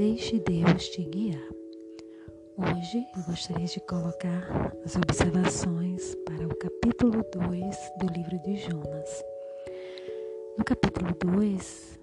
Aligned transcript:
Deixe 0.00 0.38
Deus 0.38 0.88
te 0.88 1.02
guiar. 1.02 1.46
Hoje 2.56 3.04
eu 3.14 3.22
gostaria 3.24 3.66
de 3.66 3.78
colocar 3.80 4.74
as 4.82 4.96
observações 4.96 6.14
para 6.24 6.46
o 6.46 6.56
capítulo 6.56 7.22
2 7.30 7.76
do 7.98 8.06
livro 8.06 8.38
de 8.38 8.56
Jonas. 8.56 9.22
No 10.56 10.64
capítulo 10.64 11.14
2, 11.22 11.98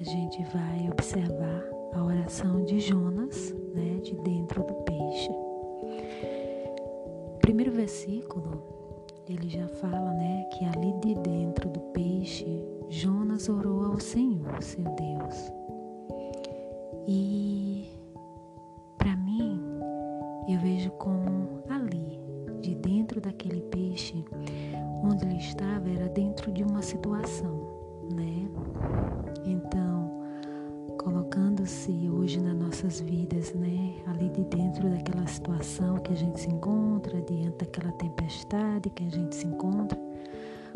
a 0.00 0.02
gente 0.02 0.42
vai 0.44 0.88
observar 0.90 1.62
a 1.92 2.02
oração 2.02 2.64
de 2.64 2.80
Jonas, 2.80 3.52
né, 3.74 4.00
de 4.02 4.14
dentro 4.22 4.64
do 4.64 4.72
peixe. 4.84 5.30
O 7.34 7.38
primeiro 7.42 7.70
versículo, 7.70 9.04
ele 9.28 9.50
já 9.50 9.68
fala, 9.68 10.14
né, 10.14 10.48
que 10.54 10.64
ali 10.64 10.94
de 11.02 11.20
dentro 11.20 11.68
do 11.68 11.80
peixe, 11.92 12.64
Jonas 12.88 13.50
orou 13.50 13.84
ao 13.84 14.00
Senhor, 14.00 14.62
seu 14.62 14.84
Deus. 14.84 15.61
E 17.06 17.88
para 18.98 19.16
mim, 19.16 19.60
eu 20.48 20.58
vejo 20.60 20.90
como 20.92 21.62
ali, 21.68 22.20
de 22.60 22.74
dentro 22.74 23.20
daquele 23.20 23.60
peixe, 23.62 24.24
onde 25.02 25.24
ele 25.24 25.38
estava, 25.38 25.88
era 25.88 26.08
dentro 26.08 26.52
de 26.52 26.62
uma 26.62 26.82
situação, 26.82 27.68
né? 28.14 28.48
Então, 29.44 30.22
colocando-se 30.98 32.08
hoje 32.08 32.40
nas 32.40 32.54
nossas 32.56 33.00
vidas, 33.00 33.52
né? 33.54 33.94
Ali 34.06 34.28
de 34.30 34.44
dentro 34.44 34.88
daquela 34.88 35.26
situação 35.26 35.96
que 35.96 36.12
a 36.12 36.16
gente 36.16 36.40
se 36.40 36.48
encontra, 36.48 37.20
diante 37.22 37.58
daquela 37.58 37.92
tempestade 37.92 38.90
que 38.90 39.04
a 39.04 39.10
gente 39.10 39.34
se 39.34 39.46
encontra, 39.46 39.98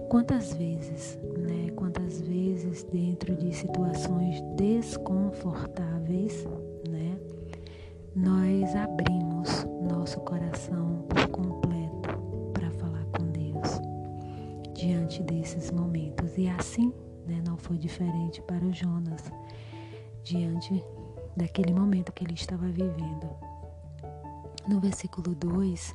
quantas 0.08 0.52
vezes, 0.54 1.18
né? 1.38 1.70
Quantas 1.74 2.20
vezes 2.20 2.84
dentro 2.84 3.34
de 3.34 3.54
situações 3.54 4.40
desconfortáveis, 4.56 6.44
né? 6.88 7.18
Nós 8.14 8.74
abrimos 8.74 9.66
nosso 9.82 10.20
coração 10.20 11.04
por 11.08 11.28
completo 11.28 12.08
para 12.52 12.70
falar 12.72 13.04
com 13.06 13.26
Deus 13.26 13.80
diante 14.74 15.22
desses 15.22 15.70
momentos. 15.70 16.36
E 16.38 16.48
assim, 16.48 16.92
né, 17.26 17.42
não 17.46 17.56
foi 17.56 17.76
diferente 17.76 18.40
para 18.42 18.64
o 18.64 18.72
Jonas 18.72 19.30
diante 20.22 20.82
daquele 21.36 21.72
momento 21.72 22.12
que 22.12 22.24
ele 22.24 22.34
estava 22.34 22.66
vivendo. 22.66 23.28
No 24.66 24.80
versículo 24.80 25.34
2, 25.34 25.94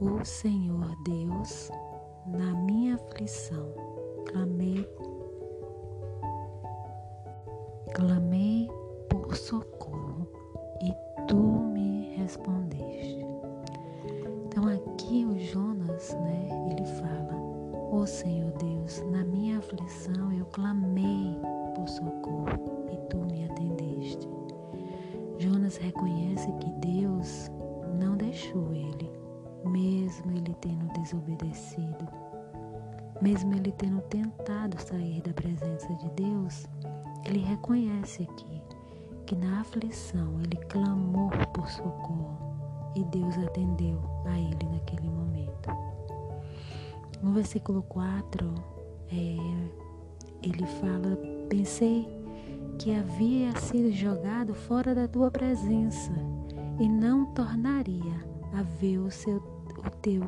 o 0.00 0.24
Senhor 0.24 0.96
Deus, 1.04 1.70
na 2.26 2.54
minha 2.54 2.94
aflição, 2.94 3.74
clamei, 4.26 4.88
clamei 7.94 8.68
por 9.08 9.36
socorro 9.36 9.81
desobedecido, 31.12 32.08
mesmo 33.20 33.54
ele 33.54 33.70
tendo 33.72 34.00
tentado 34.02 34.80
sair 34.80 35.20
da 35.22 35.32
presença 35.32 35.94
de 35.96 36.10
Deus, 36.10 36.66
ele 37.24 37.40
reconhece 37.40 38.22
aqui 38.22 38.62
que 39.26 39.36
na 39.36 39.60
aflição 39.60 40.40
ele 40.40 40.56
clamou 40.68 41.30
por 41.52 41.68
socorro 41.68 42.38
e 42.96 43.04
Deus 43.04 43.36
atendeu 43.38 44.00
a 44.26 44.38
ele 44.38 44.68
naquele 44.72 45.08
momento. 45.08 45.70
No 47.22 47.32
versículo 47.32 47.82
4, 47.84 48.54
é, 49.10 49.36
ele 50.42 50.66
fala: 50.80 51.16
Pensei 51.48 52.08
que 52.78 52.94
havia 52.94 53.56
sido 53.60 53.92
jogado 53.92 54.54
fora 54.54 54.94
da 54.94 55.06
tua 55.06 55.30
presença 55.30 56.12
e 56.80 56.88
não 56.88 57.26
tornaria 57.26 58.32
a 58.52 58.62
ver 58.62 58.98
o, 58.98 59.10
seu, 59.10 59.36
o 59.36 59.90
teu 60.02 60.22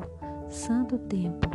santo 0.55 0.97
templo. 0.97 1.51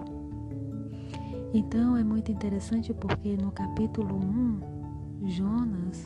Então 1.52 1.96
é 1.96 2.04
muito 2.04 2.30
interessante 2.30 2.92
porque 2.92 3.36
no 3.36 3.50
capítulo 3.50 4.14
1, 4.14 5.28
Jonas 5.28 6.04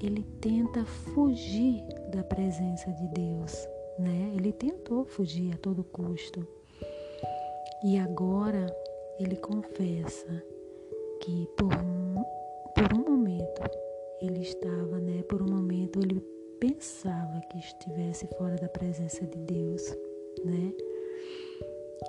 ele 0.00 0.22
tenta 0.40 0.84
fugir 0.84 1.82
da 2.12 2.22
presença 2.22 2.92
de 2.92 3.08
Deus, 3.08 3.66
né? 3.98 4.32
Ele 4.36 4.52
tentou 4.52 5.04
fugir 5.06 5.54
a 5.54 5.56
todo 5.56 5.82
custo. 5.82 6.46
E 7.82 7.98
agora 7.98 8.66
ele 9.18 9.36
confessa 9.36 10.42
que 11.22 11.48
por 11.56 11.72
por 12.74 12.92
um 12.92 13.10
momento 13.10 13.62
ele 14.20 14.42
estava, 14.42 15.00
né? 15.00 15.22
Por 15.22 15.40
um 15.40 15.48
momento 15.48 15.98
ele 16.00 16.20
pensava 16.60 17.40
que 17.50 17.58
estivesse 17.58 18.26
fora 18.36 18.56
da 18.56 18.68
presença 18.68 19.26
de 19.26 19.38
Deus, 19.38 19.82
né? 20.44 20.72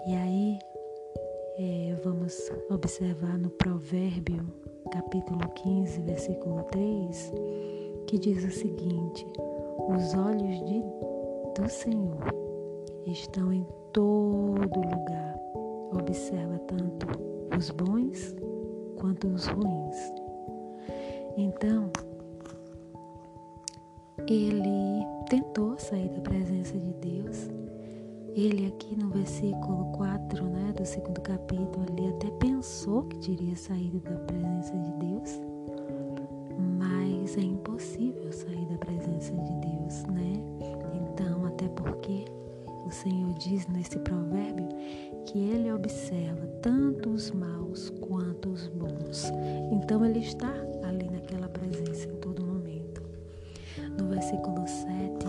E 0.07 0.15
aí 0.15 0.59
é, 1.59 1.95
vamos 2.01 2.49
observar 2.69 3.37
no 3.37 3.49
Provérbio, 3.49 4.47
capítulo 4.89 5.49
15, 5.49 6.01
versículo 6.03 6.63
3, 6.63 7.33
que 8.07 8.17
diz 8.17 8.41
o 8.45 8.49
seguinte: 8.49 9.27
Os 9.89 10.13
olhos 10.13 10.63
de, 10.65 10.81
do 11.61 11.69
Senhor 11.69 12.19
estão 13.05 13.51
em 13.51 13.67
todo 13.91 14.79
lugar, 14.79 15.37
observa 15.91 16.57
tanto 16.59 17.05
os 17.57 17.69
bons 17.71 18.33
quanto 18.95 19.27
os 19.27 19.45
ruins. 19.47 20.13
Então, 21.35 21.91
ele 24.25 25.05
tentou 25.29 25.77
sair 25.77 26.07
da 26.07 26.21
presença 26.21 26.77
de. 26.77 26.86
Ele 28.37 28.67
aqui 28.67 28.95
no 28.95 29.09
versículo 29.09 29.85
4, 29.93 30.45
né, 30.45 30.71
do 30.77 30.85
segundo 30.85 31.19
capítulo, 31.21 31.83
ele 31.97 32.09
até 32.09 32.29
pensou 32.37 33.01
que 33.05 33.17
teria 33.17 33.55
saído 33.55 33.99
da 34.01 34.11
presença 34.11 34.77
de 34.77 34.91
Deus, 34.91 35.41
mas 36.77 37.35
é 37.35 37.41
impossível 37.41 38.31
sair 38.31 38.63
da 38.67 38.77
presença 38.77 39.33
de 39.33 39.53
Deus, 39.55 40.03
né? 40.13 40.33
Então, 40.93 41.47
até 41.47 41.67
porque 41.69 42.25
o 42.85 42.91
Senhor 42.91 43.33
diz 43.39 43.67
nesse 43.69 43.97
provérbio 43.97 44.69
que 45.25 45.39
ele 45.39 45.71
observa 45.71 46.45
tanto 46.61 47.09
os 47.09 47.31
maus 47.31 47.89
quanto 48.01 48.49
os 48.49 48.67
bons. 48.67 49.31
Então, 49.71 50.05
ele 50.05 50.19
está 50.19 50.53
ali 50.83 51.09
naquela 51.09 51.49
presença 51.49 52.07
em 52.07 52.15
todo 52.17 52.45
momento. 52.45 53.01
No 53.97 54.09
versículo 54.09 54.67
7, 54.67 55.25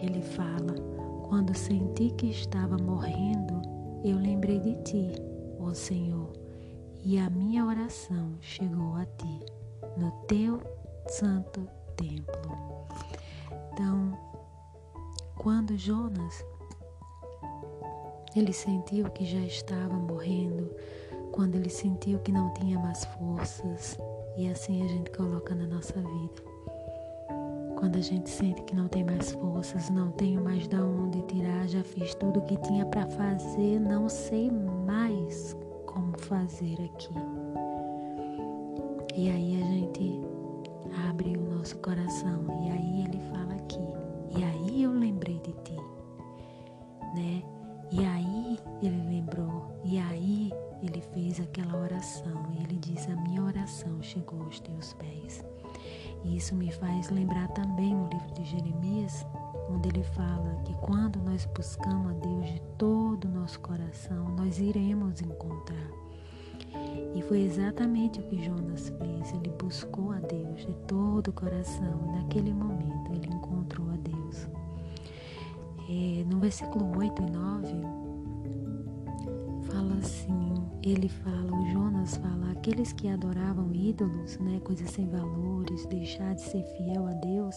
ele 0.00 0.22
fala: 0.22 0.99
Quando 1.30 1.56
senti 1.56 2.10
que 2.10 2.26
estava 2.26 2.76
morrendo, 2.76 3.62
eu 4.02 4.18
lembrei 4.18 4.58
de 4.58 4.74
ti, 4.82 5.12
ó 5.60 5.72
Senhor, 5.72 6.32
e 7.04 7.20
a 7.20 7.30
minha 7.30 7.64
oração 7.64 8.34
chegou 8.40 8.96
a 8.96 9.06
ti, 9.06 9.46
no 9.96 10.10
teu 10.26 10.60
santo 11.06 11.68
templo. 11.96 12.88
Então, 13.72 14.18
quando 15.36 15.78
Jonas 15.78 16.44
ele 18.34 18.52
sentiu 18.52 19.08
que 19.10 19.24
já 19.24 19.38
estava 19.38 19.94
morrendo, 19.94 20.68
quando 21.30 21.54
ele 21.54 21.70
sentiu 21.70 22.18
que 22.18 22.32
não 22.32 22.52
tinha 22.54 22.76
mais 22.76 23.04
forças, 23.04 23.96
e 24.36 24.48
assim 24.48 24.82
a 24.82 24.88
gente 24.88 25.12
coloca 25.12 25.54
na 25.54 25.68
nossa 25.68 25.94
vida. 25.94 26.42
Quando 27.80 27.96
a 27.96 28.02
gente 28.02 28.28
sente 28.28 28.62
que 28.64 28.76
não 28.76 28.88
tem 28.88 29.02
mais 29.02 29.32
forças, 29.32 29.88
não 29.88 30.10
tenho 30.10 30.44
mais 30.44 30.68
de 30.68 30.76
onde 30.76 31.22
tirar, 31.22 31.66
já 31.66 31.82
fiz 31.82 32.14
tudo 32.14 32.40
o 32.40 32.42
que 32.42 32.58
tinha 32.58 32.84
para 32.84 33.06
fazer, 33.06 33.80
não 33.80 34.06
sei 34.06 34.50
mais 34.50 35.56
como 35.86 36.12
fazer 36.18 36.74
aqui. 36.74 37.14
E 39.16 39.30
aí 39.30 39.62
a 39.62 39.66
gente 39.66 40.20
abre 41.08 41.38
o 41.38 41.56
nosso 41.56 41.78
coração 41.78 42.44
e 42.66 42.70
aí 42.70 43.04
ele 43.06 43.18
fala 43.32 43.54
aqui. 43.54 43.80
E 44.38 44.44
aí 44.44 44.82
eu 44.82 44.92
lembrei 44.92 45.38
de 45.38 45.52
ti, 45.62 45.76
né? 47.14 47.42
E 47.90 48.04
aí 48.04 48.58
ele 48.82 49.08
lembrou, 49.08 49.72
e 49.82 49.98
aí 49.98 50.52
ele 50.82 51.00
fez 51.00 51.40
aquela 51.40 51.80
oração. 51.80 52.44
E 52.52 52.62
ele 52.62 52.76
diz: 52.76 53.08
A 53.08 53.16
minha 53.16 53.42
oração 53.42 54.02
chegou 54.02 54.42
aos 54.42 54.60
teus 54.60 54.92
pés. 54.92 55.42
E 56.24 56.36
isso 56.36 56.54
me 56.54 56.70
faz 56.70 57.10
lembrar 57.10 57.48
também 57.48 57.94
no 57.94 58.08
livro 58.08 58.32
de 58.34 58.44
Jeremias, 58.44 59.26
onde 59.70 59.88
ele 59.88 60.02
fala 60.02 60.60
que 60.64 60.74
quando 60.74 61.18
nós 61.20 61.46
buscamos 61.54 62.10
a 62.10 62.14
Deus 62.14 62.46
de 62.52 62.60
todo 62.76 63.26
o 63.26 63.30
nosso 63.30 63.60
coração, 63.60 64.28
nós 64.36 64.58
iremos 64.58 65.20
encontrar. 65.22 65.90
E 67.14 67.22
foi 67.22 67.42
exatamente 67.42 68.20
o 68.20 68.22
que 68.24 68.42
Jonas 68.44 68.88
fez. 68.90 69.32
Ele 69.32 69.50
buscou 69.58 70.12
a 70.12 70.18
Deus 70.20 70.60
de 70.60 70.74
todo 70.86 71.28
o 71.28 71.32
coração. 71.32 72.00
E 72.06 72.12
naquele 72.12 72.52
momento 72.52 73.12
ele 73.12 73.26
encontrou 73.26 73.88
a 73.90 73.96
Deus. 73.96 74.48
É, 75.88 76.24
no 76.24 76.38
versículo 76.38 76.96
8 76.96 77.22
e 77.22 77.30
9, 77.30 77.68
fala 79.72 79.94
assim: 79.96 80.54
ele 80.82 81.08
fala, 81.08 81.52
o 81.52 81.69
Jonas 82.00 82.16
fala, 82.16 82.52
aqueles 82.52 82.94
que 82.94 83.08
adoravam 83.08 83.70
ídolos, 83.74 84.38
né, 84.38 84.58
coisas 84.64 84.88
sem 84.90 85.06
valores, 85.06 85.84
deixar 85.84 86.34
de 86.34 86.40
ser 86.40 86.62
fiel 86.64 87.06
a 87.06 87.12
Deus. 87.12 87.54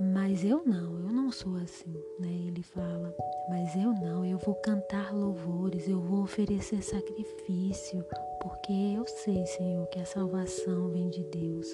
Mas 0.00 0.44
eu 0.44 0.64
não, 0.64 0.98
eu 0.98 1.12
não 1.12 1.30
sou 1.30 1.56
assim, 1.56 1.94
né? 2.18 2.32
Ele 2.48 2.62
fala, 2.64 3.14
mas 3.48 3.76
eu 3.76 3.92
não, 3.92 4.24
eu 4.24 4.38
vou 4.38 4.56
cantar 4.56 5.14
louvores, 5.14 5.88
eu 5.88 6.00
vou 6.00 6.22
oferecer 6.24 6.82
sacrifício, 6.82 8.04
porque 8.42 8.72
eu 8.72 9.06
sei, 9.06 9.46
Senhor, 9.46 9.86
que 9.86 10.00
a 10.00 10.04
salvação 10.04 10.88
vem 10.88 11.08
de 11.08 11.22
Deus. 11.22 11.68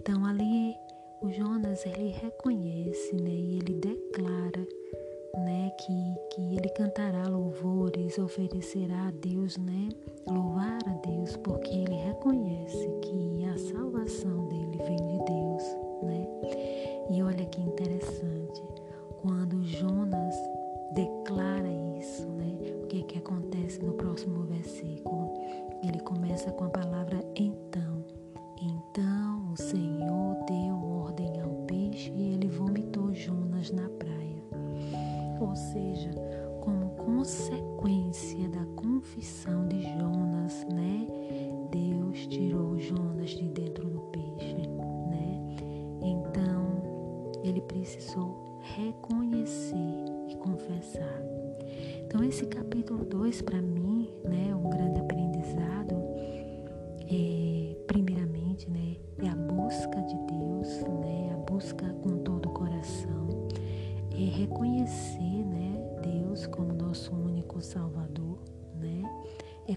Então 0.00 0.26
ali 0.26 0.74
o 1.20 1.30
Jonas 1.30 1.86
ele 1.86 2.08
reconhece, 2.08 3.14
né, 3.14 3.30
e 3.30 3.58
ele 3.58 3.74
declara, 3.74 4.66
né, 5.38 5.70
que 5.78 6.14
que 6.34 6.56
ele 6.56 6.68
cantará 6.70 7.28
louvores, 7.28 8.18
oferecerá 8.18 9.08
a 9.08 9.10
Deus, 9.10 9.56
né, 9.56 9.88
louvar 10.26 10.78
a 10.86 10.92
Deus, 11.06 11.36
porque 11.38 11.70
ele 11.70 11.94
reconhece 11.94 12.88
que 13.02 13.44
a 13.44 13.56
salvação 13.56 14.48
dele 14.48 14.78
vem 14.78 14.96
de 14.96 15.24
Deus, 15.24 15.62
né? 16.02 16.26
E 17.10 17.22
olha 17.22 17.44
que 17.46 17.60
interessante, 17.60 18.62
quando 19.22 19.62
Jonas 19.64 20.34
declara 20.92 21.70
isso, 21.98 22.26
né? 22.28 22.56
O 22.82 22.86
que 22.86 23.02
que 23.02 23.18
acontece 23.18 23.82
no 23.82 23.92
próximo 23.92 24.44
versículo? 24.44 25.32
Ele 25.82 26.00
começa 26.00 26.50
com 26.52 26.64
a 26.64 26.70
palavra 26.70 27.24
então. 27.36 27.63
Ou 35.54 35.56
seja, 35.56 36.10
como 36.62 36.90
consequência 36.96 38.48
da 38.48 38.66
confissão 38.74 39.68
de 39.68 39.82
Jonas, 39.82 40.66
né? 40.68 41.06
Deus 41.70 42.26
tirou 42.26 42.76
Jonas 42.80 43.30
de 43.30 43.44
dentro 43.50 43.88
do 43.88 44.00
peixe, 44.00 44.66
né? 45.08 45.56
Então 46.02 47.30
ele 47.44 47.60
precisou 47.60 48.58
reconhecer 48.62 50.04
e 50.28 50.34
confessar. 50.38 51.22
Então 52.04 52.24
esse 52.24 52.46
capítulo 52.46 53.04
2 53.04 53.40
para 53.42 53.62
mim, 53.62 54.08
né, 54.24 54.52
um 54.56 54.68
grande 54.68 54.98
aprendizado 54.98 55.33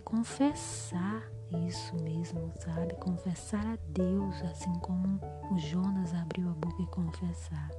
confessar 0.08 1.30
isso 1.68 1.94
mesmo, 2.02 2.50
sabe, 2.62 2.94
confessar 2.94 3.66
a 3.66 3.78
Deus, 3.90 4.42
assim 4.44 4.74
como 4.80 5.20
o 5.52 5.58
Jonas 5.58 6.14
abriu 6.14 6.48
a 6.48 6.54
boca 6.54 6.82
e 6.82 6.88
confessar. 6.88 7.70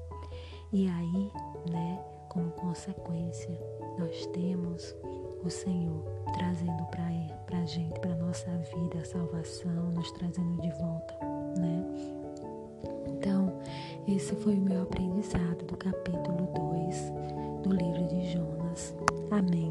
E 0.71 0.87
aí, 0.89 1.33
né, 1.71 1.99
como 2.29 2.51
consequência, 2.51 3.59
nós 3.99 4.27
temos 4.27 4.95
o 5.43 5.49
Senhor 5.49 6.05
trazendo 6.35 6.85
para 7.47 7.59
a 7.63 7.65
gente, 7.65 7.99
para 7.99 8.15
nossa 8.17 8.51
vida, 8.77 8.99
a 8.99 9.05
salvação, 9.07 9.91
nos 9.93 10.13
trazendo 10.13 10.61
de 10.61 10.71
volta, 10.73 11.15
né? 11.59 11.83
Então, 13.07 13.59
esse 14.07 14.35
foi 14.37 14.55
o 14.55 14.61
meu 14.61 14.83
aprendizado 14.83 15.65
do 15.65 15.79
capítulo 15.79 16.47
2 16.55 17.13
do 17.63 17.73
livro 17.73 18.07
de 18.07 18.33
Jonas. 18.33 18.95
Amém. 19.31 19.71